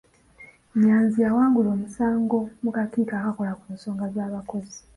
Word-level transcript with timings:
Nyanzi 0.83 1.17
yawangula 1.25 1.69
omusango 1.75 2.37
mu 2.63 2.69
kakiiko 2.75 3.13
akakola 3.19 3.51
ku 3.59 3.65
nsonga 3.75 4.05
z'abakozi. 4.13 4.77